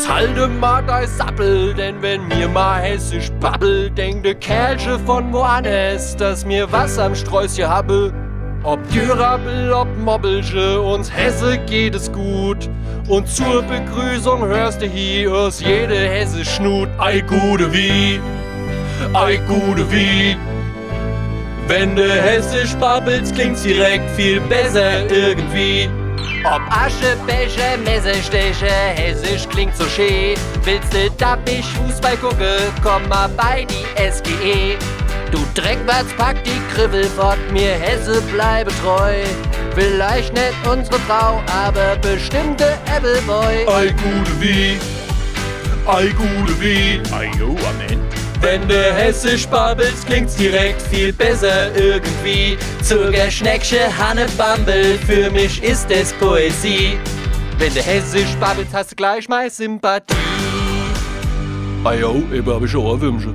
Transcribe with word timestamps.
Jetzt 0.00 0.10
halte 0.10 0.48
mal 0.48 0.82
dein 0.82 1.06
Sappel, 1.06 1.74
denn 1.74 2.00
wenn 2.00 2.26
mir 2.28 2.48
mal 2.48 2.80
hessisch 2.80 3.30
babbel, 3.38 3.90
denkt 3.90 4.24
de 4.24 4.34
Kerlche 4.34 4.98
von 5.00 5.30
woanders, 5.30 6.16
dass 6.16 6.46
mir 6.46 6.72
was 6.72 6.98
am 6.98 7.14
Sträußchen 7.14 7.68
habe. 7.68 8.10
Ob 8.62 8.78
Dürabel, 8.88 9.74
ob 9.74 9.88
Mobbelche, 9.98 10.80
uns 10.80 11.14
Hesse 11.14 11.58
geht 11.66 11.94
es 11.94 12.10
gut. 12.10 12.70
Und 13.08 13.28
zur 13.28 13.60
Begrüßung 13.60 14.42
hörst 14.42 14.80
du 14.80 14.86
hier 14.86 15.34
aus 15.34 15.60
jede 15.60 15.98
Hesse 15.98 16.46
Schnut. 16.46 16.88
Ei 16.96 17.20
gute 17.20 17.70
wie, 17.70 18.18
ei 19.12 19.36
gute 19.46 19.92
wie. 19.92 20.34
Wenn 21.68 21.94
du 21.94 22.10
hessisch 22.10 22.74
babbelst, 22.76 23.34
klingt's 23.34 23.64
direkt 23.64 24.08
viel 24.12 24.40
besser 24.40 25.06
irgendwie. 25.10 25.90
Ob 26.44 26.62
Asche, 26.70 27.16
Becher, 27.26 27.76
Messerstecher, 27.84 28.94
hessisch 28.94 29.46
klingt 29.48 29.76
so 29.76 29.84
schön. 29.84 30.36
Willst 30.64 30.92
du 30.94 31.10
dappig 31.18 31.64
Fußball 31.64 32.16
gucken, 32.16 32.72
komm 32.82 33.06
mal 33.08 33.28
bei 33.36 33.66
die 33.66 33.84
SGE. 34.10 34.78
Du 35.30 35.38
Dreckwärts 35.54 36.12
pack 36.16 36.42
die 36.44 36.60
Kribbel 36.74 37.04
fort, 37.04 37.38
mir 37.52 37.72
Hesse 37.72 38.22
bleibe 38.22 38.70
treu. 38.82 39.22
Vielleicht 39.74 40.32
nicht 40.32 40.54
unsere 40.66 40.98
Frau, 41.00 41.42
aber 41.52 41.96
bestimmte 41.96 42.78
Appleboy. 42.86 43.66
Ei 43.68 43.88
gute 43.88 44.40
wie, 44.40 44.78
ei 45.86 46.08
gute 46.08 46.60
wie. 46.60 47.02
Ei 47.12 47.30
jo, 47.38 47.56
Amen. 47.68 48.09
Wenn 48.40 48.66
du 48.66 48.74
hessisch 48.74 49.46
babbelst, 49.46 50.06
klingt's 50.06 50.34
direkt 50.36 50.80
viel 50.82 51.12
besser 51.12 51.74
irgendwie. 51.76 52.56
Zucker, 52.82 53.30
Schnecksche, 53.30 53.96
Hanne, 53.98 54.26
Bambel, 54.38 54.98
für 55.06 55.30
mich 55.30 55.62
ist 55.62 55.90
es 55.90 56.14
Poesie. 56.14 56.98
Wenn 57.58 57.74
du 57.74 57.80
hessisch 57.80 58.34
babbelst, 58.40 58.72
hast 58.72 58.92
du 58.92 58.96
gleich 58.96 59.28
meine 59.28 59.50
Sympathie. 59.50 60.14
Ah 61.84 61.92
jo, 61.92 62.22
eben 62.32 62.50
hab 62.52 62.62
ich 62.62 62.74
auch 62.74 62.98
Wünsche. 63.00 63.34